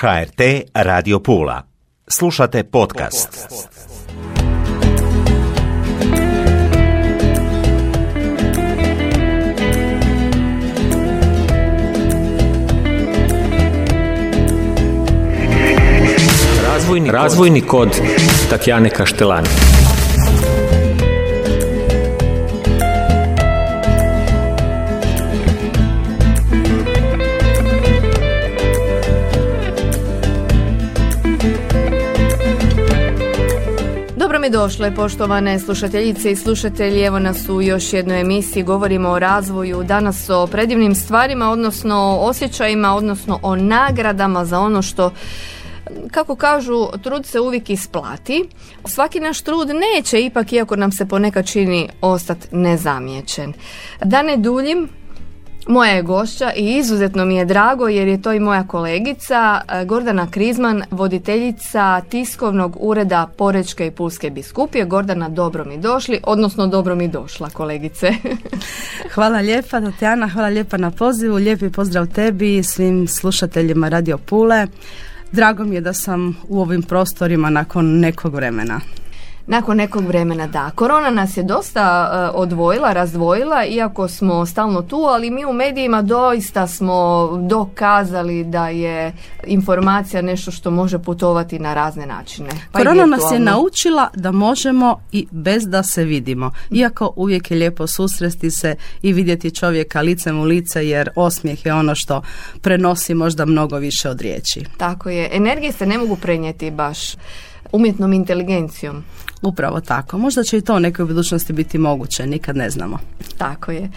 [0.00, 0.40] HRT
[0.74, 1.62] Radio Pula.
[2.08, 3.48] Slušate podcast.
[16.62, 18.00] Razvojni, Razvojni kod
[18.50, 19.65] Tatjane Kaštelani.
[34.46, 37.02] Mi došle, poštovane slušateljice i slušatelji.
[37.02, 38.62] Evo nas u još jednoj emisiji.
[38.62, 44.82] Govorimo o razvoju, danas o predivnim stvarima, odnosno o osjećajima, odnosno o nagradama za ono
[44.82, 45.10] što
[46.10, 48.48] kako kažu, trud se uvijek isplati.
[48.84, 53.52] Svaki naš trud neće ipak, iako nam se ponekad čini, ostati nezamijećen.
[54.04, 54.88] Da ne duljim,
[55.66, 59.84] moja je gošća i izuzetno mi je drago jer je to i moja kolegica e,
[59.84, 64.84] Gordana Krizman, voditeljica tiskovnog ureda Porečke i Pulske biskupije.
[64.84, 68.12] Gordana, dobro mi došli, odnosno dobro mi došla kolegice.
[69.14, 74.66] hvala lijepa Tatjana, hvala lijepa na pozivu, lijepi pozdrav tebi i svim slušateljima Radio Pule.
[75.32, 78.80] Drago mi je da sam u ovim prostorima nakon nekog vremena.
[79.48, 80.70] Nakon nekog vremena, da.
[80.74, 86.02] Korona nas je dosta uh, odvojila, razdvojila, iako smo stalno tu, ali mi u medijima
[86.02, 89.12] doista smo dokazali da je
[89.46, 92.48] informacija nešto što može putovati na razne načine.
[92.72, 96.50] Pa Korona nas je naučila da možemo i bez da se vidimo.
[96.70, 101.74] Iako uvijek je lijepo susresti se i vidjeti čovjeka licem u lice, jer osmijeh je
[101.74, 102.22] ono što
[102.60, 104.64] prenosi možda mnogo više od riječi.
[104.76, 105.28] Tako je.
[105.32, 106.98] Energije se ne mogu prenijeti baš
[107.72, 109.04] umjetnom inteligencijom.
[109.42, 110.18] Upravo tako.
[110.18, 112.98] Možda će i to u nekoj budućnosti biti moguće, nikad ne znamo.
[113.38, 113.90] Tako je.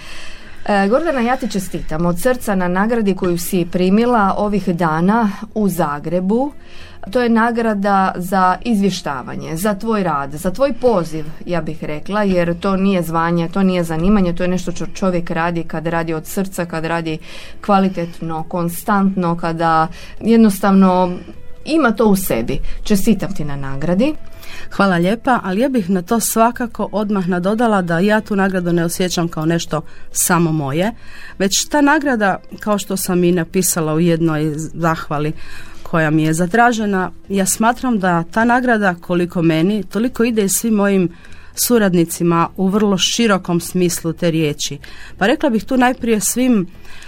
[0.65, 5.69] E, Gordana, ja ti čestitam od srca na nagradi koju si primila ovih dana u
[5.69, 6.51] Zagrebu.
[7.11, 12.59] To je nagrada za izvještavanje, za tvoj rad, za tvoj poziv, ja bih rekla, jer
[12.59, 16.27] to nije zvanje, to nije zanimanje, to je nešto što čovjek radi kad radi od
[16.27, 17.17] srca, kad radi
[17.65, 19.87] kvalitetno, konstantno, kada
[20.19, 21.17] jednostavno
[21.65, 22.59] ima to u sebi.
[22.83, 24.15] Čestitam ti na nagradi.
[24.71, 28.85] Hvala lijepa, ali ja bih na to svakako odmah nadodala da ja tu nagradu ne
[28.85, 29.81] osjećam kao nešto
[30.11, 30.91] samo moje,
[31.39, 35.33] već ta nagrada, kao što sam i napisala u jednoj zahvali
[35.83, 40.73] koja mi je zatražena, ja smatram da ta nagrada koliko meni, toliko ide i svim
[40.73, 41.09] mojim
[41.55, 44.77] suradnicima u vrlo širokom smislu te riječi.
[45.17, 46.67] Pa rekla bih tu najprije svim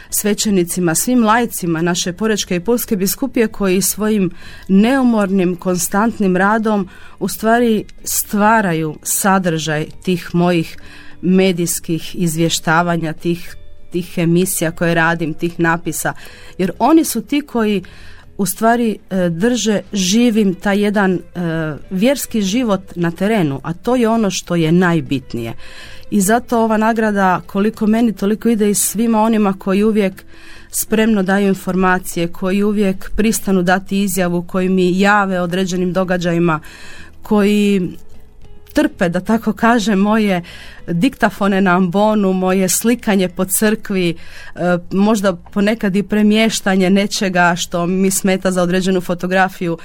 [0.09, 4.31] svećenicima, svim lajcima naše Porečke i Pulske biskupije koji svojim
[4.67, 10.77] neumornim, konstantnim radom u stvari stvaraju sadržaj tih mojih
[11.21, 13.55] medijskih izvještavanja, tih,
[13.91, 16.13] tih emisija koje radim, tih napisa.
[16.57, 17.83] Jer oni su ti koji
[18.41, 21.19] u stvari e, drže živim taj jedan e,
[21.89, 25.53] vjerski život na terenu, a to je ono što je najbitnije.
[26.11, 30.23] I zato ova nagrada koliko meni toliko ide i svima onima koji uvijek
[30.71, 36.59] spremno daju informacije, koji uvijek pristanu dati izjavu, koji mi jave određenim događajima,
[37.21, 37.97] koji
[38.73, 40.41] trpe, da tako kažem, moje
[40.87, 48.11] diktafone na ambonu, moje slikanje po crkvi, e, možda ponekad i premještanje nečega što mi
[48.11, 49.77] smeta za određenu fotografiju.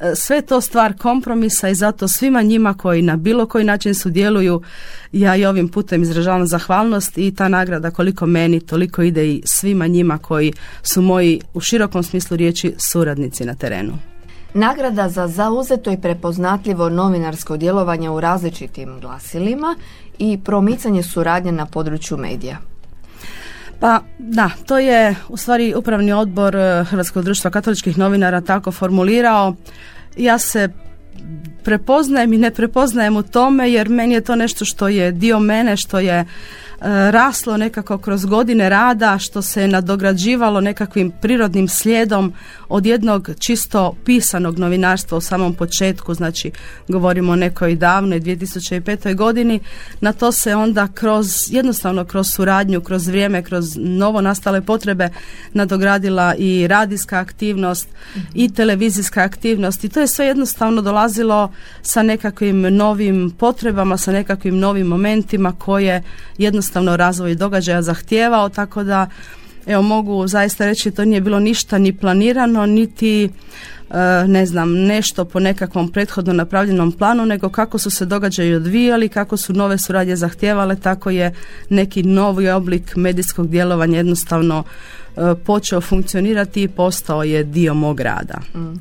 [0.00, 4.62] E, sve to stvar kompromisa i zato svima njima koji na bilo koji način sudjeluju,
[5.12, 9.86] ja i ovim putem izražavam zahvalnost i ta nagrada koliko meni, toliko ide i svima
[9.86, 10.52] njima koji
[10.82, 13.92] su moji u širokom smislu riječi suradnici na terenu.
[14.54, 19.76] Nagrada za zauzeto i prepoznatljivo novinarsko djelovanje u različitim glasilima
[20.18, 22.56] i promicanje suradnje na području medija.
[23.80, 29.54] Pa da, to je u stvari upravni odbor eh, Hrvatskog društva katoličkih novinara tako formulirao.
[30.16, 30.68] Ja se
[31.64, 35.76] prepoznajem i ne prepoznajem u tome jer meni je to nešto što je dio mene,
[35.76, 36.24] što je
[37.10, 42.32] raslo nekako kroz godine rada što se nadograđivalo nekakvim prirodnim slijedom
[42.68, 46.50] od jednog čisto pisanog novinarstva u samom početku, znači
[46.88, 49.14] govorimo o nekoj davnoj 2005.
[49.14, 49.60] godini,
[50.00, 55.08] na to se onda kroz, jednostavno kroz suradnju, kroz vrijeme, kroz novo nastale potrebe
[55.52, 57.88] nadogradila i radijska aktivnost
[58.34, 61.52] i televizijska aktivnost i to je sve jednostavno dolazilo
[61.82, 66.02] sa nekakvim novim potrebama, sa nekakvim novim momentima koje
[66.38, 69.08] jednostavno jednostavno razvoj događaja zahtijevao, tako da
[69.66, 73.30] evo mogu zaista reći to nije bilo ništa ni planirano niti e,
[74.26, 79.36] ne znam nešto po nekakvom prethodno napravljenom planu nego kako su se događaji odvijali kako
[79.36, 81.34] su nove suradnje zahtijevale tako je
[81.70, 88.38] neki novi oblik medijskog djelovanja jednostavno e, počeo funkcionirati i postao je dio mog rada.
[88.54, 88.78] Mm.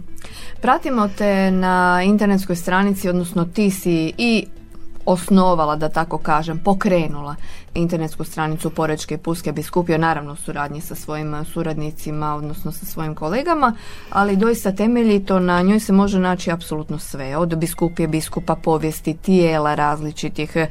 [0.62, 4.46] Pratimo te na internetskoj stranici, odnosno ti si i
[5.06, 7.36] osnovala, da tako kažem, pokrenula
[7.74, 13.16] internetsku stranicu Porečke i Puske biskupije, naravno u suradnji sa svojim suradnicima, odnosno sa svojim
[13.16, 13.76] kolegama,
[14.10, 19.76] ali doista temeljito na njoj se može naći apsolutno sve, od biskupije, biskupa, povijesti, tijela
[19.76, 20.68] različitih, e,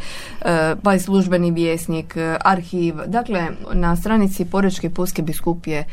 [0.82, 2.94] pa i službeni vjesnik, arhiv.
[3.06, 5.84] Dakle, na stranici Porečke i Puske biskupije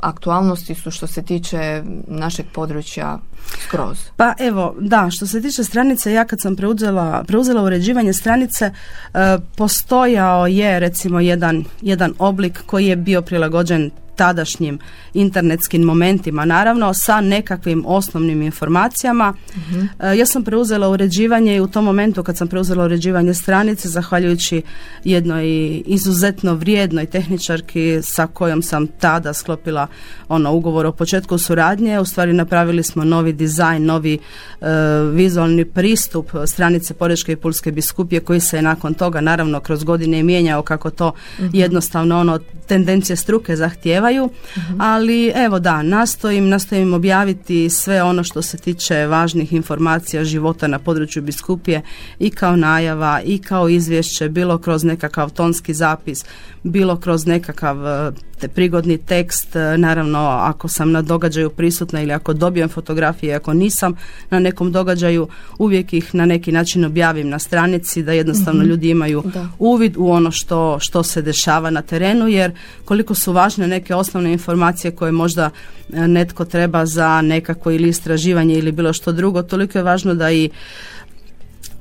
[0.00, 3.18] aktualnosti su što se tiče našeg područja
[3.66, 3.98] skroz.
[4.16, 9.38] Pa evo, da, što se tiče stranice, ja kad sam preuzela, preuzela uređivanje stranice, e,
[9.56, 14.78] postojao je recimo jedan, jedan oblik koji je bio prilagođen tadašnjim
[15.14, 19.34] internetskim momentima, naravno sa nekakvim osnovnim informacijama.
[19.56, 24.62] uh Ja sam preuzela uređivanje i u tom momentu kad sam preuzela uređivanje stranice, zahvaljujući
[25.04, 25.46] jednoj
[25.86, 29.86] izuzetno vrijednoj tehničarki sa kojom sam tada sklopila
[30.28, 34.18] ono ugovor o početku suradnje, u stvari napravili smo novi dizajn, novi
[34.60, 34.66] e,
[35.12, 40.22] vizualni pristup stranice Porečke i Pulske biskupije koji se je nakon toga naravno kroz godine
[40.22, 41.48] mijenjao kako to mhm.
[41.52, 43.56] jednostavno ono tendencije struke
[44.06, 44.30] zahtijevaju,
[44.78, 50.78] ali evo da, nastojim, nastojim objaviti sve ono što se tiče važnih informacija života na
[50.78, 51.82] području biskupije
[52.18, 56.24] i kao najava i kao izvješće, bilo kroz nekakav tonski zapis,
[56.62, 62.12] bilo kroz nekakav e, te prigodni tekst, e, naravno ako sam na događaju prisutna ili
[62.12, 63.94] ako dobijem fotografije, ako nisam
[64.30, 65.28] na nekom događaju,
[65.58, 68.70] uvijek ih na neki način objavim na stranici da jednostavno mhm.
[68.70, 69.22] ljudi imaju
[69.58, 72.52] uvid u ono što, što se dešava na terenu jer
[72.84, 75.50] koliko su važne neke osnovne informacije koje možda
[75.92, 80.30] e, netko treba za nekako ili istraživanje ili bilo što drugo, toliko je važno da
[80.30, 80.50] i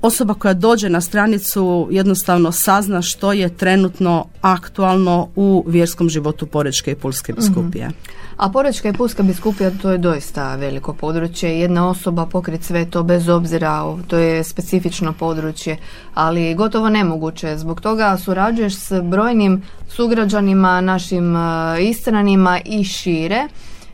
[0.06, 6.92] osoba koja dođe na stranicu jednostavno sazna što je trenutno aktualno u vjerskom životu Porečke
[6.92, 7.42] i Pulske mhm.
[7.42, 7.90] biskupije.
[8.38, 11.60] A Porečka i Pulska biskupija to je doista veliko područje.
[11.60, 15.78] Jedna osoba pokrit sve to bez obzira, to je specifično područje,
[16.13, 17.57] ali gotovo nemoguće.
[17.57, 21.40] Zbog toga surađuješ s brojnim sugrađanima, našim e,
[21.80, 23.48] istranima i šire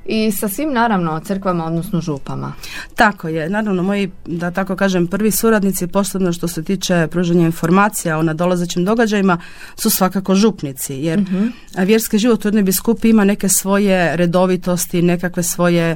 [0.05, 2.53] i sa svim naravno crkvama odnosno župama.
[2.95, 8.17] Tako je, naravno moji da tako kažem prvi suradnici posebno što se tiče pružanja informacija
[8.17, 9.37] o nadolazećim događajima
[9.75, 15.43] su svakako župnici jer uh vjerski život u jednoj biskupi ima neke svoje redovitosti, nekakve
[15.43, 15.95] svoje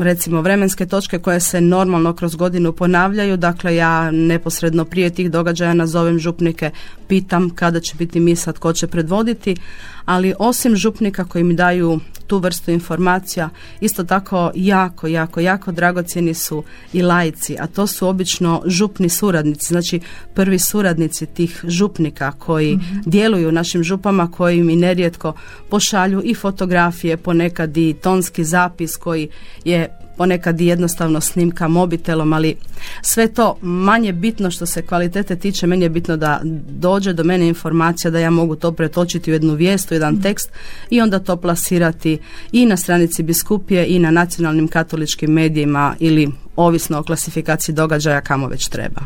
[0.00, 5.74] recimo vremenske točke koje se normalno kroz godinu ponavljaju, dakle ja neposredno prije tih događaja
[5.74, 6.70] nazovem župnike,
[7.08, 9.56] pitam kada će biti misa, tko će predvoditi,
[10.04, 13.48] ali osim župnika koji mi daju tu vrstu informacija,
[13.80, 19.66] isto tako jako, jako, jako dragocjeni su i lajci, a to su obično župni suradnici,
[19.66, 20.00] znači
[20.34, 25.32] prvi suradnici tih župnika koji mm djeluju u našim župama, koji mi nerijetko
[25.70, 29.21] pošalju i fotografije, ponekad i tonski zapis koji
[29.64, 32.56] je ponekad i jednostavno snimka mobitelom, ali
[33.02, 37.48] sve to manje bitno što se kvalitete tiče, meni je bitno da dođe do mene
[37.48, 40.50] informacija da ja mogu to pretočiti u jednu vijest, u jedan tekst
[40.90, 42.18] i onda to plasirati
[42.52, 48.48] i na stranici biskupije i na nacionalnim katoličkim medijima ili ovisno o klasifikaciji događaja kamo
[48.48, 49.00] već treba.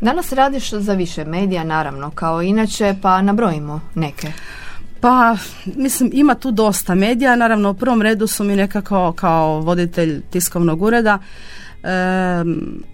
[0.00, 4.32] Danas radiš za više medija, naravno, kao inače, pa nabrojimo neke.
[5.00, 7.36] Pa, mislim, ima tu dosta medija.
[7.36, 11.88] Naravno, u prvom redu su mi nekako kao voditelj tiskovnog ureda e,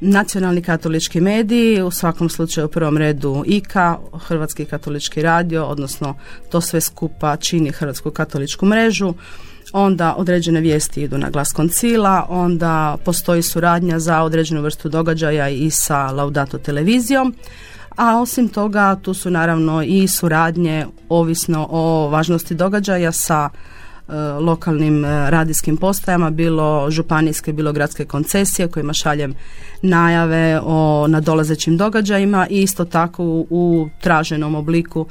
[0.00, 6.14] nacionalni katolički mediji, u svakom slučaju u prvom redu IKA, Hrvatski katolički radio, odnosno
[6.50, 9.14] to sve skupa čini Hrvatsku katoličku mrežu.
[9.72, 15.70] Onda određene vijesti idu na glas koncila, onda postoji suradnja za određenu vrstu događaja i
[15.70, 17.34] sa Laudato televizijom
[17.96, 25.04] a osim toga tu su naravno i suradnje ovisno o važnosti događaja sa e, lokalnim
[25.04, 29.34] e, radijskim postajama, bilo županijske, bilo gradske koncesije kojima šaljem
[29.82, 35.06] najave o nadolazećim događajima i isto tako u traženom obliku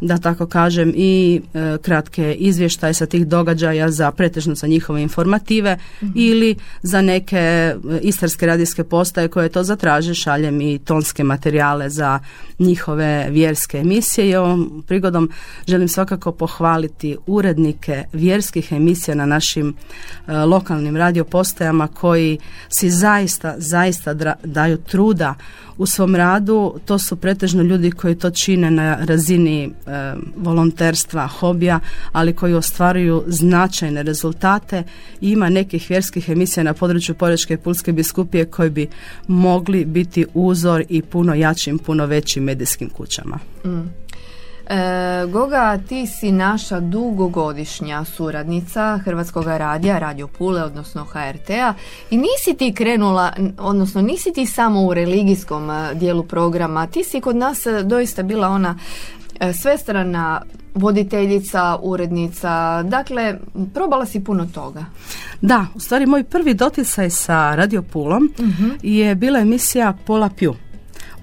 [0.00, 5.78] da tako kažem i e, kratke izvještaje sa tih događaja za pretežno za njihove informative
[6.02, 6.12] mhm.
[6.14, 12.18] ili za neke e, istarske radijske postaje koje to zatraže šaljem i tonske materijale za
[12.58, 15.30] njihove vjerske emisije i ovom prigodom
[15.66, 19.74] želim svakako pohvaliti urednike vjerskih emisija na našim
[20.26, 25.34] e, lokalnim radiopostajama koji si zaista, zaista daju truda
[25.78, 26.74] u svom radu.
[26.84, 29.70] To su pretežno ljudi koji to čine na razini e,
[30.36, 31.80] volonterstva, hobija,
[32.12, 34.82] ali koji ostvaruju značajne rezultate.
[35.20, 38.88] Ima nekih vjerskih emisija na području Porečke i Pulske biskupije koji bi
[39.26, 43.38] mogli biti uzor i puno jačim, puno većim medijskim kućama.
[43.64, 44.03] Mm.
[44.66, 51.74] E, Goga, ti si naša dugogodišnja suradnica Hrvatskog radija, Radio Pule, odnosno HRT-a
[52.10, 57.20] i nisi ti krenula, odnosno nisi ti samo u religijskom e, dijelu programa, ti si
[57.20, 58.78] kod nas e, doista bila ona
[59.40, 60.42] e, svestrana
[60.74, 63.38] voditeljica, urednica, dakle,
[63.74, 64.84] probala si puno toga.
[65.40, 68.44] Da, u stvari moj prvi doticaj sa Radio Pulom uh
[68.82, 70.54] je bila emisija Pola Piu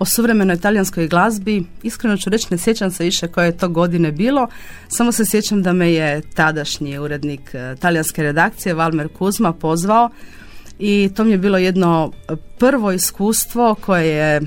[0.02, 1.64] o suvremenoj talijanskoj glazbi.
[1.84, 4.48] Iskreno ću reći, ne sjećam se više koje je to godine bilo,
[4.88, 10.10] samo se sjećam da me je tadašnji urednik eh, talijanske redakcije Valmer Kuzma pozvao
[10.80, 12.12] i to mi je bilo jedno
[12.58, 14.42] prvo iskustvo koje je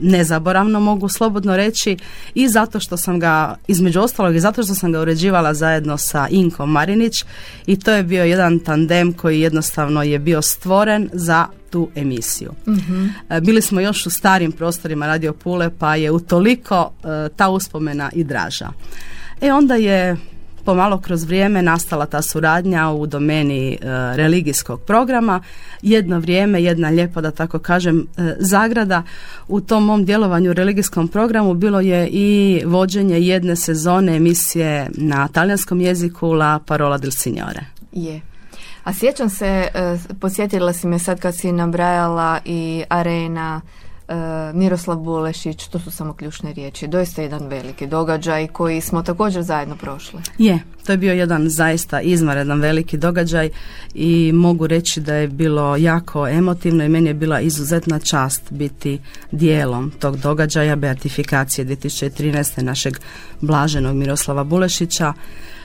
[0.00, 1.96] nezaboravno mogu slobodno reći
[2.34, 6.28] i zato što sam ga između ostalog i zato što sam ga uređivala zajedno sa
[6.30, 7.24] Inkom Marinić
[7.66, 12.52] i to je bio jedan tandem koji jednostavno je bio stvoren za tu emisiju.
[12.68, 13.06] Mhm.
[13.30, 18.10] E, bili smo još u starim prostorima Radio Pule pa je utoliko e, ta uspomena
[18.14, 18.68] i draža.
[19.40, 20.16] E onda je
[20.64, 23.78] pomalo kroz vrijeme nastala ta suradnja u domeni e,
[24.16, 25.42] religijskog programa.
[25.82, 29.02] Jedno vrijeme, jedna lijepa da tako kažem e, zagrada
[29.48, 35.28] u tom mom djelovanju u religijskom programu bilo je i vođenje jedne sezone emisije na
[35.28, 37.60] talijanskom jeziku La Parola del Signore.
[37.92, 38.29] Je.
[38.84, 43.60] A sjećam se, e, posjetila si me sad kad si nabrajala i arena,
[44.10, 46.86] E, Miroslav Bulešić, to su samo ključne riječi.
[46.86, 50.20] Doista jedan veliki događaj koji smo također zajedno prošli.
[50.38, 53.50] Je, to je bio jedan zaista izvanredan veliki događaj
[53.94, 58.98] i mogu reći da je bilo jako emotivno i meni je bila izuzetna čast biti
[59.30, 62.62] dijelom tog događaja beatifikacije 2013.
[62.62, 62.98] našeg
[63.40, 65.12] blaženog Miroslava Bulešića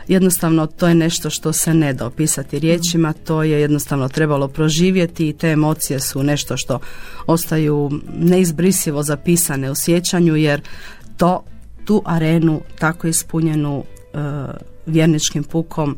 [0.08, 5.30] jednostavno to je nešto što se ne da opisati riječima, to je jednostavno trebalo proživjeti
[5.30, 6.80] i te emocije su nešto što
[7.28, 10.62] ostaju neizbrisivo zapisane u sjećanju jer
[11.18, 11.44] to
[11.86, 14.18] tu arenu tako ispunjenu e,
[14.86, 15.98] vjerničkim pukom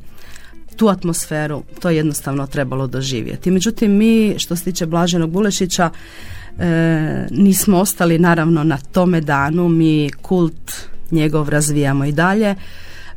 [0.77, 3.51] tu atmosferu to je jednostavno trebalo doživjeti.
[3.51, 5.89] Međutim, mi što se tiče Blaženog Bulešića
[6.59, 10.71] e, nismo ostali naravno na tome danu, mi kult
[11.11, 12.55] njegov razvijamo i dalje.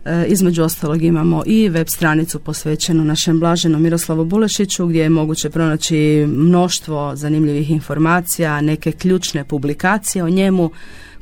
[0.04, 5.50] E, između ostalog imamo i web stranicu posvećenu našem blaženom Miroslavu Bulešiću gdje je moguće
[5.50, 10.71] pronaći mnoštvo zanimljivih informacija, neke ključne publikacije o njemu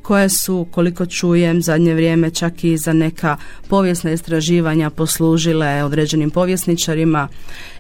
[0.09, 3.37] koje su, koliko čujem, zadnje vrijeme čak i za neka
[3.69, 7.29] povijesna istraživanja poslužile određenim povjesničarima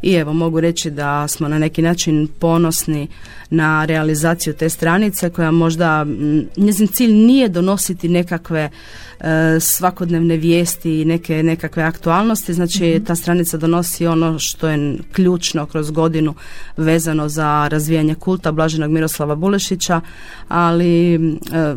[0.02, 3.08] i evo mogu reći da smo na neki način ponosni
[3.50, 6.06] na realizaciju te stranice koja možda
[6.56, 8.70] njezin cilj nije donositi nekakve
[9.20, 12.54] E, svakodnevne vijesti i neke nekakve aktualnosti.
[12.54, 13.04] Znači mhm.
[13.04, 16.34] ta stranica donosi ono što je ključno kroz godinu
[16.76, 20.00] vezano za razvijanje kulta Blaženog Miroslava Bulešića,
[20.48, 21.18] ali e,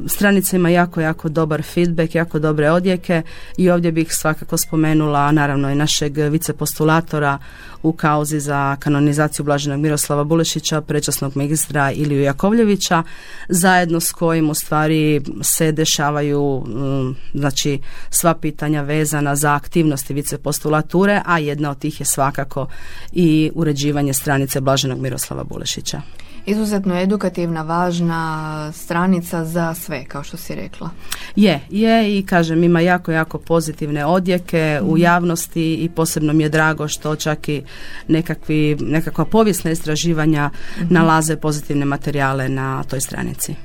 [0.07, 3.21] stranica ima jako, jako dobar feedback, jako dobre odjeke
[3.57, 7.37] i ovdje bih svakako spomenula naravno i našeg vicepostulatora
[7.83, 13.03] u kauzi za kanonizaciju Blaženog Miroslava Bulešića, prečasnog magistra Iliju Jakovljevića,
[13.49, 17.79] zajedno s kojim u stvari se dešavaju mm, znači
[18.09, 22.67] sva pitanja vezana za aktivnosti vicepostulature, a jedna od tih je svakako
[23.11, 26.01] i uređivanje stranice Blaženog Miroslava Bulešića.
[26.45, 30.89] Izuzetno edukativna, važna stranica za sve, kao što si rekla.
[31.35, 35.01] Je, je i kažem, ima jako, jako pozitivne odjeke u mhm.
[35.01, 37.63] javnosti i posebno mi je drago što čak i
[38.07, 40.93] nekakvi, nekakva povijesna istraživanja mhm.
[40.93, 43.55] nalaze pozitivne materijale na toj stranici.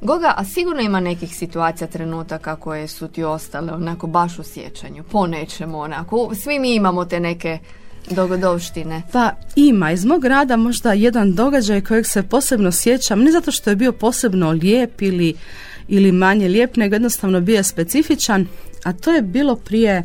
[0.00, 5.04] Goga, a sigurno ima nekih situacija, trenutaka koje su ti ostale onako baš u sjećanju,
[5.10, 6.34] po nečemu onako.
[6.34, 7.58] Svi mi imamo te neke
[8.10, 9.02] dogodovštine.
[9.12, 13.70] Pa ima, iz mog rada možda jedan događaj kojeg se posebno sjećam, ne zato što
[13.70, 15.34] je bio posebno lijep ili,
[15.88, 18.46] ili manje lijep, nego jednostavno bio specifičan,
[18.84, 20.02] a to je bilo prije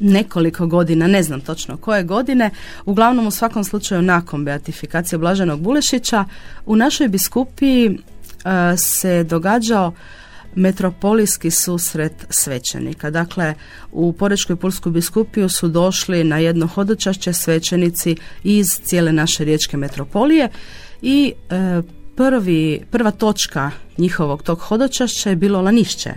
[0.00, 2.50] nekoliko godina, ne znam točno koje godine,
[2.84, 6.24] uglavnom u svakom slučaju nakon beatifikacije Blaženog Bulešića,
[6.66, 7.98] u našoj biskupiji
[8.76, 9.92] se događao
[10.54, 13.10] metropolijski susret svećenika.
[13.10, 13.54] Dakle,
[13.92, 20.48] u Porečkoj Pulsku biskupiju su došli na jedno hodočašće svećenici iz cijele naše riječke metropolije
[21.02, 21.82] i e,
[22.16, 26.10] prvi, prva točka njihovog tog hodočašća je bilo Lanišće.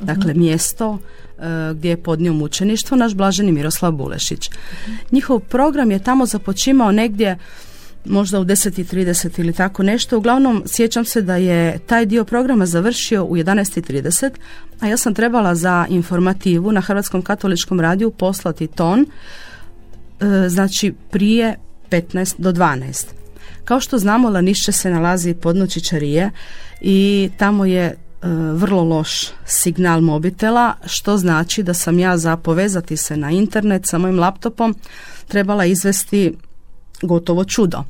[0.00, 1.42] Dakle, mjesto e,
[1.74, 4.50] gdje je podnio mučeništvo naš blaženi Miroslav Bulešić.
[5.12, 7.38] Njihov program je tamo započimao negdje
[8.04, 10.18] možda u 10.30 ili tako nešto.
[10.18, 14.30] Uglavnom, sjećam se da je taj dio programa završio u 11.30,
[14.80, 21.56] a ja sam trebala za informativu na Hrvatskom katoličkom radiju poslati ton, e, znači prije
[21.90, 23.06] 15 do 12.
[23.64, 26.30] Kao što znamo, Lanišće se nalazi podnoći Čarije
[26.80, 27.94] i tamo je e,
[28.54, 33.98] vrlo loš signal mobitela, što znači da sam ja za povezati se na internet sa
[33.98, 34.74] mojim laptopom
[35.28, 36.32] trebala izvesti
[37.02, 37.84] gotovo čudo.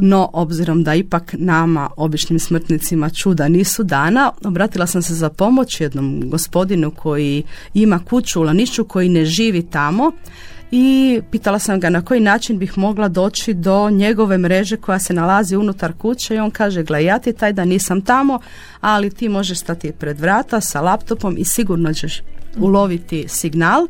[0.00, 5.80] No, obzirom da ipak nama, običnim smrtnicima, čuda nisu dana, obratila sam se za pomoć
[5.80, 7.42] jednom gospodinu koji
[7.74, 10.12] ima kuću u Lanišću, koji ne živi tamo
[10.70, 15.14] i pitala sam ga na koji način bih mogla doći do njegove mreže koja se
[15.14, 18.38] nalazi unutar kuće i on kaže, gle, ja ti taj da nisam tamo,
[18.80, 22.22] ali ti možeš stati pred vrata sa laptopom i sigurno ćeš
[22.56, 23.86] uloviti signal.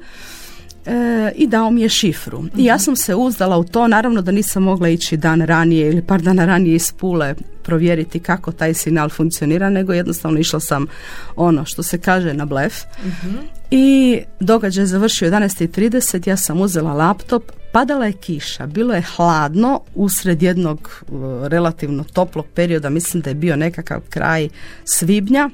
[0.87, 2.45] E, i dao mi je šifru.
[2.57, 6.03] I ja sam se uzdala u to, naravno da nisam mogla ići dan ranije ili
[6.03, 10.87] par dana ranije iz Pule provjeriti kako taj signal funkcionira, nego jednostavno išla sam
[11.37, 12.75] ono što se kaže na blef.
[13.71, 19.81] I događaj je završio 11.30, ja sam uzela laptop, padala je kiša, bilo je hladno
[19.95, 24.49] usred jednog uh, relativno toplog perioda, mislim da je bio nekakav kraj
[24.85, 25.51] svibnja,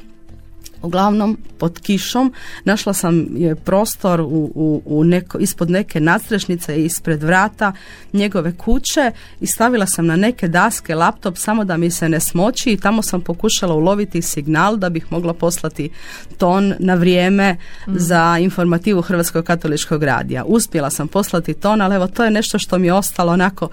[0.83, 2.33] Uglavnom, pod kišom.
[2.65, 7.73] Našla sam je prostor u, u, u neko, ispod neke nadstrešnice ispred vrata
[8.13, 12.71] njegove kuće i stavila sam na neke daske laptop samo da mi se ne smoći
[12.71, 15.91] i tamo sam pokušala uloviti signal da bih mogla poslati
[16.39, 17.57] ton na vrijeme
[17.87, 20.45] za informativu Hrvatskog katoličkog radija.
[20.45, 23.69] Uspjela sam poslati ton, ali evo to je nešto što mi je ostalo onako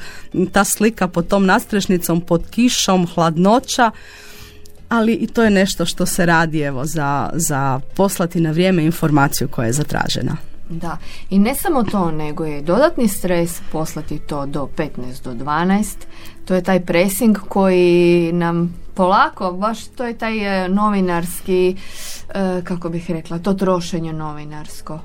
[0.52, 3.92] ta slika pod tom nadstrešnicom, pod kišom, hladnoća
[4.90, 9.48] ali i to je nešto što se radi evo za, za poslati na vrijeme informaciju
[9.48, 10.38] koja je zatražena.
[10.70, 10.98] Da,
[11.30, 14.90] i ne samo to, nego je dodatni stres poslati to do 15
[15.24, 15.96] do 12.
[16.46, 21.76] To je taj pressing koji nam polako, baš to je taj e, novinarski,
[22.30, 25.00] e, kako bih rekla, to trošenje novinarsko.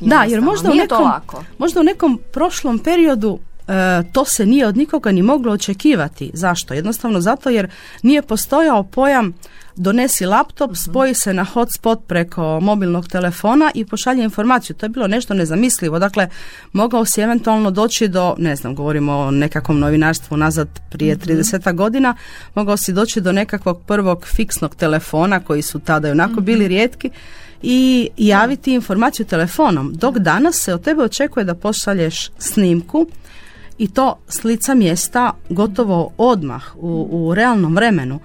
[0.00, 1.12] Da, jer možda u, nekom,
[1.58, 3.38] možda u nekom prošlom periodu
[4.12, 6.30] to se nije od nikoga ni moglo očekivati.
[6.34, 6.74] Zašto?
[6.74, 7.70] Jednostavno zato jer
[8.02, 9.34] nije postojao pojam
[9.78, 14.76] donesi laptop, spoji se na hotspot preko mobilnog telefona i pošalje informaciju.
[14.76, 15.98] To je bilo nešto nezamislivo.
[15.98, 16.28] Dakle,
[16.72, 22.14] mogao si eventualno doći do, ne znam, govorimo o nekakvom novinarstvu nazad prije 30 godina,
[22.54, 27.10] mogao si doći do nekakvog prvog fiksnog telefona koji su tada i onako bili rijetki
[27.62, 29.92] i javiti informaciju telefonom.
[29.94, 33.06] Dok danas se od tebe očekuje da pošalješ snimku
[33.78, 38.20] i to s lica mjesta gotovo odmah u, u realnom vremenu.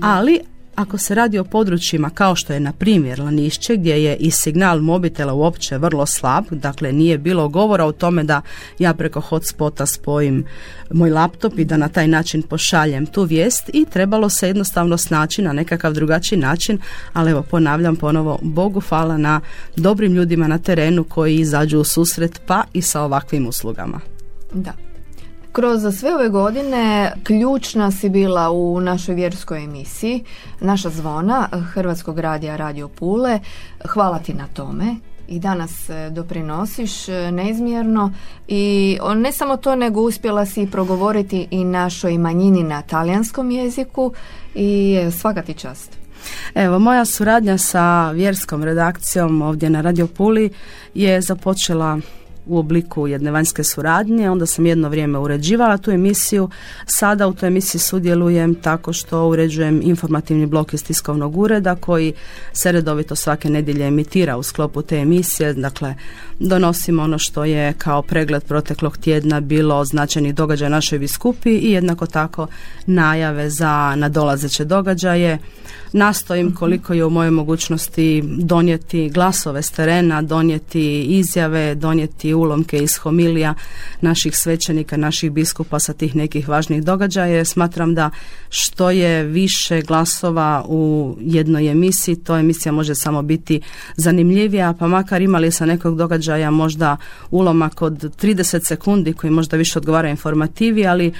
[0.00, 0.40] Ali
[0.76, 4.80] ako se radi o područjima kao što je na primjer Lanišće gdje je i signal
[4.80, 8.42] mobitela uopće vrlo slab, dakle nije bilo govora o tome da
[8.78, 10.44] ja preko hotspota spojim
[10.90, 15.42] moj laptop i da na taj način pošaljem tu vijest i trebalo se jednostavno snaći
[15.42, 16.78] na nekakav drugačiji način,
[17.12, 19.40] ali evo ponavljam ponovo, Bogu hvala na
[19.76, 24.00] dobrim ljudima na terenu koji izađu u susret pa i sa ovakvim uslugama.
[24.54, 24.91] Da.
[25.52, 30.24] Kroz sve ove godine ključna si bila u našoj vjerskoj emisiji,
[30.60, 33.40] naša zvona Hrvatskog radija Radio Pule.
[33.88, 34.96] Hvala ti na tome
[35.28, 38.12] i danas e, doprinosiš e, neizmjerno
[38.48, 44.12] i ne samo to nego uspjela si progovoriti i našoj manjini na talijanskom jeziku
[44.54, 45.96] i e, svaka ti čast.
[46.54, 50.50] Evo, moja suradnja sa vjerskom redakcijom ovdje na Radio Puli
[50.94, 51.98] je započela
[52.46, 56.50] u obliku jedne vanjske suradnje, onda sam jedno vrijeme uređivala tu emisiju,
[56.86, 62.12] sada u toj emisiji sudjelujem tako što uređujem informativni blok iz tiskovnog ureda koji
[62.52, 65.94] se redovito svake nedjelje emitira u sklopu te emisije, dakle
[66.38, 72.06] donosimo ono što je kao pregled proteklog tjedna bilo značajnih događaja našoj biskupi i jednako
[72.06, 72.46] tako
[72.86, 75.38] najave za nadolazeće događaje.
[75.92, 82.96] Nastojim koliko je u mojoj mogućnosti donijeti glasove s terena, donijeti izjave, donijeti ulomke iz
[82.96, 83.54] homilija
[84.00, 87.44] naših svećenika, naših biskupa sa tih nekih važnih događaja.
[87.44, 88.10] Smatram da
[88.48, 93.60] što je više glasova u jednoj emisiji, to emisija može samo biti
[93.96, 96.96] zanimljivija, pa makar imali sa nekog događaja možda
[97.30, 101.12] ulomak od 30 sekundi koji možda više odgovara informativi, ali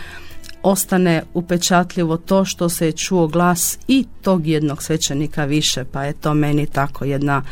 [0.63, 6.13] ostane upečatljivo to što se je čuo glas i tog jednog svećenika više, pa je
[6.13, 7.43] to meni tako jedna,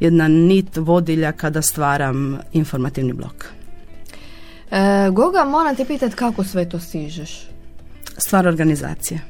[0.00, 3.46] jedna nit vodilja kada stvaram informativni blok.
[4.70, 7.48] E, Goga, moram te pitati kako sve to stižeš?
[8.18, 9.20] Stvar organizacije.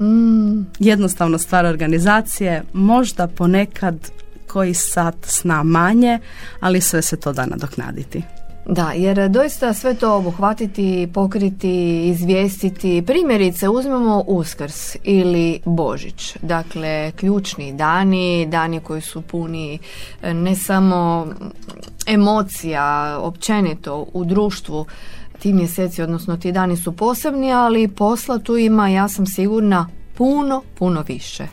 [0.00, 4.10] Mm, Jednostavno stvar organizacije, možda ponekad
[4.46, 6.18] koji sat sna manje,
[6.60, 8.22] ali sve se to da nadoknaditi.
[8.66, 13.02] Da, jer doista sve to obuhvatiti, pokriti, izvijestiti.
[13.06, 16.36] Primjerice, uzmemo Uskrs ili Božić.
[16.42, 19.78] Dakle, ključni dani, dani koji su puni
[20.22, 21.26] e, ne samo
[22.06, 24.86] emocija općenito u društvu,
[25.38, 30.62] ti mjeseci, odnosno ti dani su posebni, ali posla tu ima, ja sam sigurna, puno,
[30.78, 31.46] puno više.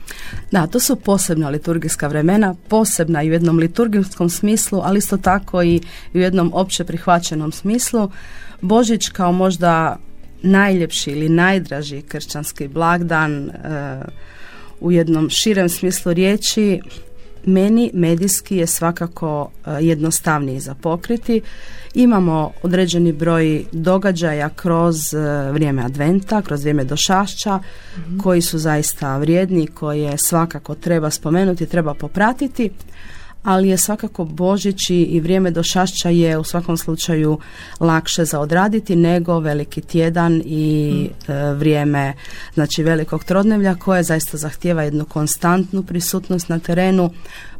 [0.51, 5.63] Da, to su posebna liturgijska vremena, posebna i u jednom liturgijskom smislu, ali isto tako
[5.63, 5.81] i
[6.13, 8.11] u jednom opće prihvaćenom smislu.
[8.61, 9.97] Božić kao možda
[10.41, 13.51] najljepši ili najdraži kršćanski blagdan e,
[14.79, 16.81] u jednom širem smislu riječi
[17.45, 21.41] meni medijski je svakako e, jednostavniji za pokriti.
[21.93, 27.59] Imamo određeni broj događaja kroz e, vrijeme adventa, kroz vrijeme došašća
[27.97, 28.17] mhm.
[28.19, 32.69] koji su zaista vrijedni, koje svakako treba spomenuti, treba popratiti
[33.43, 37.39] ali je svakako Božić i vrijeme do šašća je u svakom slučaju
[37.79, 40.93] lakše za odraditi nego veliki tjedan i
[41.27, 41.31] mm.
[41.31, 42.13] e, vrijeme
[42.53, 47.09] znači velikog trodnevlja koje zaista zahtjeva jednu konstantnu prisutnost na terenu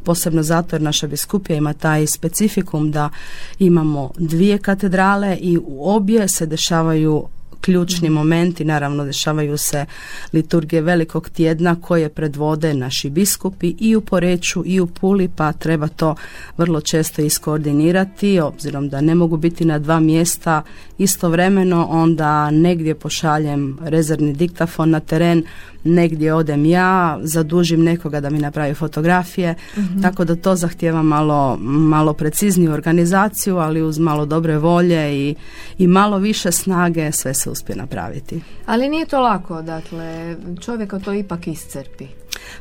[0.04, 3.10] posebno zato jer naša biskupija ima taj specifikum da
[3.58, 7.28] imamo dvije katedrale i u obje se dešavaju
[7.62, 9.86] ključni momenti, naravno dešavaju se
[10.32, 15.88] liturgije velikog tjedna koje predvode naši biskupi i u Poreću i u Puli, pa treba
[15.88, 16.14] to
[16.56, 20.62] vrlo često iskoordinirati, obzirom da ne mogu biti na dva mjesta
[20.98, 25.44] istovremeno, onda negdje pošaljem rezervni diktafon na teren,
[25.84, 30.02] negdje odem ja, zadužim nekoga da mi napravi fotografije, mhm.
[30.02, 35.34] tako da to zahtjeva malo, malo precizniju organizaciju, ali uz malo dobre volje i,
[35.78, 38.40] i malo više snage sve se uspije napraviti.
[38.66, 42.06] Ali nije to lako, dakle, čovjeka to ipak iscrpi.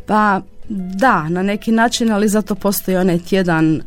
[0.06, 3.82] Pa da, na neki način, ali zato postoji onaj tjedan e,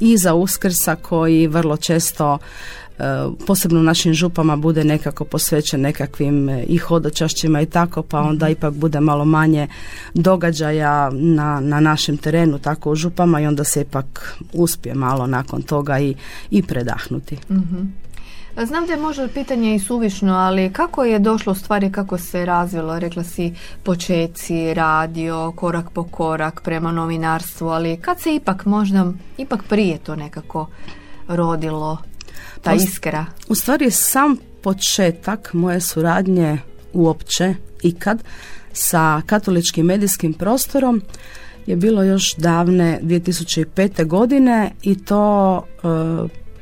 [0.00, 2.38] iza Uskrsa koji vrlo često
[3.46, 8.46] posebno u našim župama bude nekako posvećen nekakvim e, i hodočašćima i tako, pa onda
[8.46, 8.52] mhm.
[8.52, 9.68] ipak bude malo manje
[10.14, 15.62] događaja na, na našem terenu, tako u župama i onda se ipak uspije malo nakon
[15.62, 16.14] toga i,
[16.50, 17.38] i predahnuti.
[17.50, 18.02] mm
[18.56, 22.46] Znam da je možda pitanje i suvišno, ali kako je došlo u stvari, kako se
[22.46, 29.12] razvilo, rekla si počeci, radio, korak po korak prema novinarstvu, ali kad se ipak možda,
[29.38, 30.66] ipak prije to nekako
[31.28, 31.98] rodilo,
[32.62, 33.26] ta iskra?
[33.48, 36.58] U stvari sam početak moje suradnje
[36.92, 38.22] uopće ikad
[38.72, 41.02] sa katoličkim medijskim prostorom
[41.66, 44.06] je bilo još davne 2005.
[44.06, 45.88] godine i to e,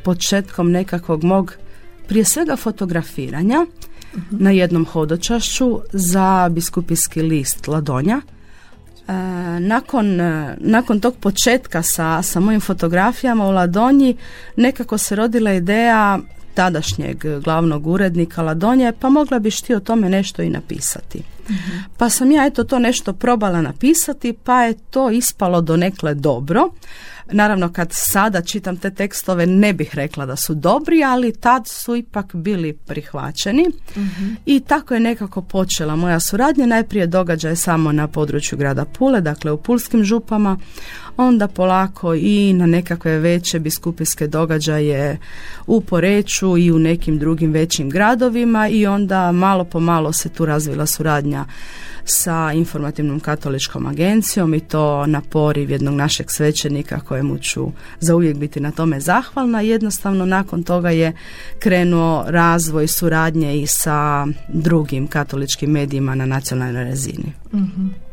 [0.04, 1.54] početkom nekakvog mog
[2.08, 3.66] prije svega fotografiranja
[4.30, 8.20] na jednom hodočašću za biskupijski list Ladonja.
[9.10, 14.16] E, nakon, e, nakon tog početka sa, sa mojim fotografijama u Ladonji
[14.56, 16.18] nekako se rodila ideja
[16.54, 21.22] tadašnjeg glavnog urednika Ladonje, pa mogla biš ti o tome nešto i napisati.
[21.96, 26.70] Pa sam ja eto to nešto probala napisati, pa je to ispalo donekle dobro.
[27.32, 31.96] Naravno kad sada čitam te tekstove ne bih rekla da su dobri, ali tad su
[31.96, 33.66] ipak bili prihvaćeni
[34.46, 36.66] i tako je nekako počela moja suradnja.
[36.66, 40.58] Najprije događaj samo na području grada Pule, dakle u Pulskim župama,
[41.20, 45.18] onda polako i na nekakve veće biskupijske događaje
[45.66, 50.46] u Poreću i u nekim drugim većim gradovima i onda malo po malo se tu
[50.46, 51.44] razvila suradnja
[52.04, 57.72] sa informativnom katoličkom agencijom i to na poriv jednog našeg svećenika kojemu ću
[58.14, 59.61] uvijek biti na tome zahvalna.
[59.61, 61.12] Jednostavno nakon toga je
[61.59, 67.33] krenuo razvoj suradnje i sa drugim katoličkim medijima na nacionalnoj razini.
[67.54, 68.09] Mhm.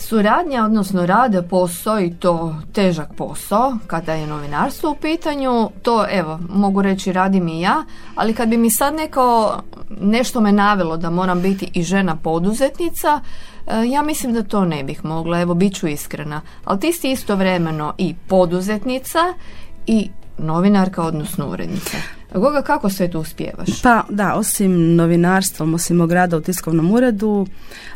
[0.00, 6.38] Suradnja, odnosno rade posao i to težak posao kada je novinarstvo u pitanju, to evo
[6.48, 7.84] mogu reći radim i ja,
[8.14, 9.56] ali kad bi mi sad neko
[10.00, 13.20] nešto me navelo da moram biti i žena poduzetnica,
[13.66, 16.40] e, ja mislim da to ne bih mogla, evo bit ću iskrena.
[16.64, 19.34] Ali ti si istovremeno i poduzetnica
[19.86, 21.96] i novinarka, odnosno urednica.
[22.34, 23.82] Goga, kako sve to uspijevaš?
[23.82, 27.46] Pa da, osim novinarstvom, osim mog rada u tiskovnom uredu,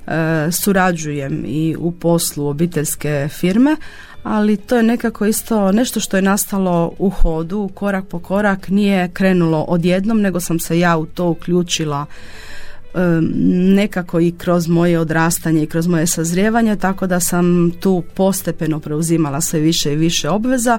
[0.06, 3.76] e, surađujem i u poslu obiteljske firme,
[4.22, 9.08] ali to je nekako isto nešto što je nastalo u hodu, korak po korak, nije
[9.08, 12.06] krenulo odjednom, nego sam se ja u to uključila
[13.74, 19.40] nekako i kroz moje odrastanje i kroz moje sazrijevanje, tako da sam tu postepeno preuzimala
[19.40, 20.78] sve više i više obveza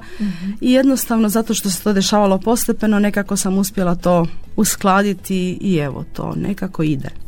[0.61, 6.05] i jednostavno zato što se to dešavalo postepeno nekako sam uspjela to uskladiti i evo
[6.13, 7.24] to nekako ide.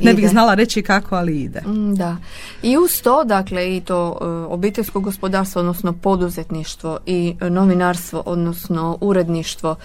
[0.00, 1.60] Ne bih znala reći kako, ali ide.
[1.60, 2.16] Mm, da.
[2.62, 9.76] I uz to, dakle, i to e, obiteljsko gospodarstvo, odnosno poduzetništvo i novinarstvo, odnosno uredništvo,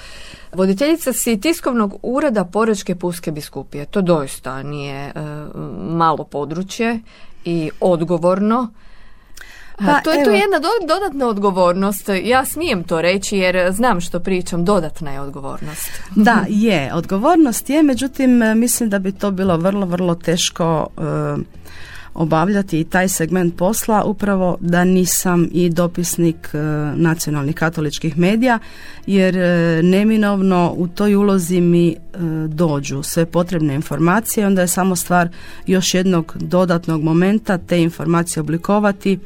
[0.53, 3.85] Voditeljica si tiskovnog ureda Porečke Puske biskupije.
[3.85, 5.11] To doista nije e,
[5.89, 6.99] malo područje
[7.45, 8.67] i odgovorno.
[9.77, 12.09] Pa, to je tu jedna dodatna odgovornost.
[12.23, 15.89] Ja smijem to reći jer znam što pričam, dodatna je odgovornost.
[16.15, 16.93] Da, je.
[16.93, 21.01] Odgovornost je, međutim mislim da bi to bilo vrlo, vrlo teško e,
[22.13, 26.57] obavljati i taj segment posla upravo da nisam i dopisnik e,
[26.95, 28.59] nacionalnih katoličkih medija
[29.05, 31.95] jer e, neminovno u toj ulozi mi e,
[32.47, 35.29] dođu sve potrebne informacije onda je samo stvar
[35.67, 39.19] još jednog dodatnog momenta te informacije oblikovati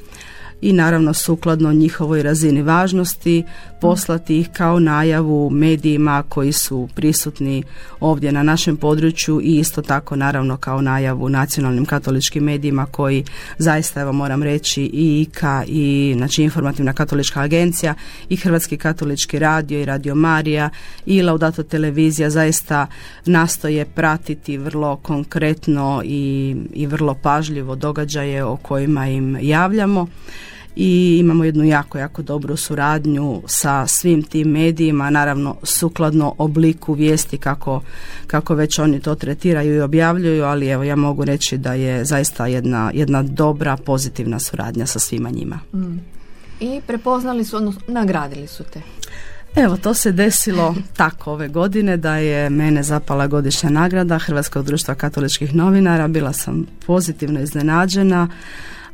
[0.61, 3.43] i naravno sukladno njihovoj razini važnosti
[3.81, 7.63] poslati ih kao najavu medijima koji su prisutni
[7.99, 13.25] ovdje na našem području i isto tako naravno kao najavu nacionalnim katoličkim medijima koji
[13.57, 17.93] zaista evo moram reći i IKA i znači informativna katolička agencija
[18.29, 20.69] i Hrvatski katolički radio i Radio Marija
[21.05, 22.87] i Laudato televizija zaista
[23.25, 30.07] nastoje pratiti vrlo konkretno i, i vrlo pažljivo događaje o kojima im javljamo
[30.79, 37.37] i imamo jednu jako, jako dobru suradnju sa svim tim medijima, naravno sukladno obliku vijesti
[37.37, 37.81] kako,
[38.27, 42.47] kako već oni to tretiraju i objavljuju, ali evo ja mogu reći da je zaista
[42.47, 45.59] jedna, jedna dobra, pozitivna suradnja sa svima njima.
[45.73, 45.99] Mm.
[46.59, 48.81] I prepoznali su, odnosno nagradili su te.
[49.55, 54.95] Evo, to se desilo tako ove godine da je mene zapala godišnja nagrada Hrvatskog društva
[54.95, 56.07] katoličkih novinara.
[56.07, 58.27] Bila sam pozitivno iznenađena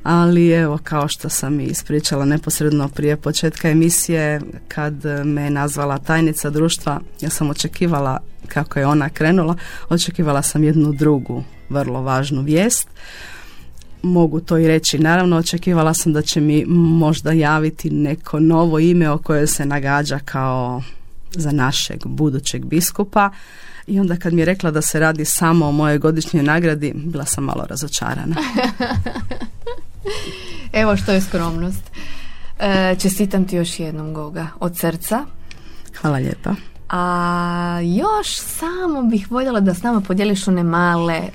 [0.04, 4.94] ali evo kao što sam i ispričala neposredno prije početka emisije kad
[5.26, 9.56] me nazvala tajnica društva ja sam očekivala kako je ona krenula
[9.90, 12.88] očekivala sam jednu drugu vrlo važnu vijest.
[14.02, 19.10] Mogu to i reći naravno očekivala sam da će mi možda javiti neko novo ime
[19.10, 20.84] o koje se nagađa kao
[21.32, 23.30] za našeg budućeg biskupa.
[23.88, 27.26] I onda kad mi je rekla da se radi samo o mojoj godišnjoj nagradi bila
[27.26, 28.36] sam malo razočarana
[30.82, 31.92] Evo što je skromnost.
[32.60, 35.26] E, čestitam ti još jednom Goga od srca.
[36.02, 36.56] Hvala lijepa.
[36.90, 41.30] A još samo bih voljela da s nama podijeliš one male e,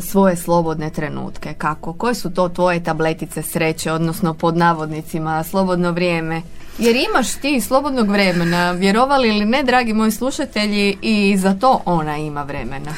[0.00, 1.54] svoje slobodne trenutke.
[1.58, 1.92] Kako?
[1.92, 6.42] Koje su to tvoje tabletice sreće, odnosno pod navodnicima, slobodno vrijeme?
[6.78, 12.16] Jer imaš ti slobodnog vremena, vjerovali ili ne, dragi moji slušatelji, i za to ona
[12.16, 12.90] ima vremena.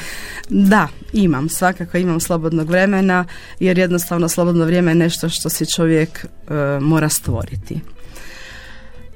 [0.49, 3.25] Da, imam, svakako imam slobodnog vremena,
[3.59, 7.79] jer jednostavno slobodno vrijeme je nešto što si čovjek e, mora stvoriti.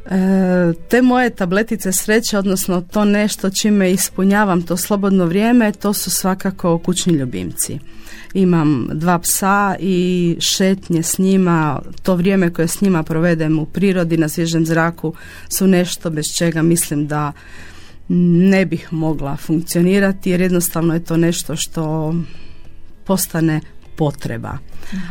[0.05, 6.11] E, te moje tabletice sreće, odnosno to nešto čime ispunjavam to slobodno vrijeme, to su
[6.11, 7.79] svakako kućni ljubimci
[8.33, 14.17] imam dva psa i šetnje s njima, to vrijeme koje s njima provedem u prirodi
[14.17, 15.13] na svježem zraku
[15.49, 17.31] su nešto bez čega mislim da
[18.15, 22.13] ne bih mogla funkcionirati jer jednostavno je to nešto što
[23.03, 23.61] postane
[23.95, 24.57] potreba.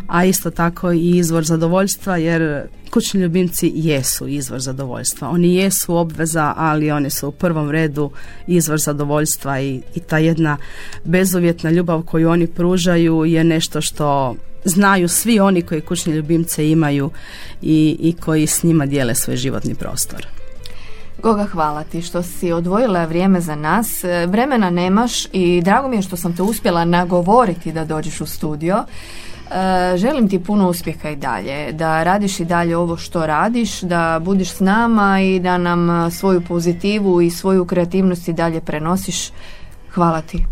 [0.07, 5.29] A isto tako i izvor zadovoljstva jer kućni ljubimci jesu izvor zadovoljstva.
[5.29, 8.11] Oni jesu obveza, ali oni su u prvom redu
[8.47, 10.57] izvor zadovoljstva i, i ta jedna
[11.05, 17.11] bezuvjetna ljubav koju oni pružaju je nešto što znaju svi oni koji kućni ljubimce imaju
[17.63, 20.42] i, i koji s njima dijele svoj životni prostor.
[21.19, 24.05] Goga, hvala ti što si odvojila vrijeme za nas.
[24.05, 28.27] E, vremena nemaš i drago mi je što sam te uspjela nagovoriti da dođeš u
[28.27, 28.85] studio.
[28.85, 34.21] E, želim ti puno uspjeha i dalje, da radiš i dalje ovo što radiš, da
[34.23, 39.31] budiš s nama i da nam svoju pozitivu i svoju kreativnost i dalje prenosiš.
[39.95, 40.47] Hvala ti.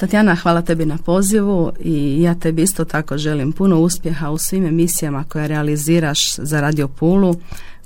[0.00, 4.66] Tatjana, hvala tebi na pozivu i ja tebi isto tako želim puno uspjeha u svim
[4.66, 7.34] emisijama koje realiziraš za Radio Pulu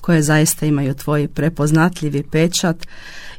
[0.00, 2.76] koje zaista imaju tvoj prepoznatljivi pečat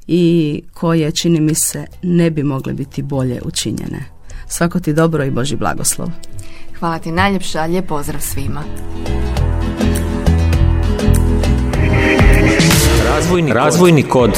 [0.07, 4.05] i koje, čini mi se, ne bi mogle biti bolje učinjene.
[4.47, 6.09] Svako ti dobro i Boži blagoslov.
[6.79, 8.63] Hvala ti najljepša, lijep pozdrav svima.
[13.05, 14.31] Razvojni, Razvojni kod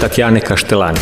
[0.00, 0.98] Tatjane Kaštelani.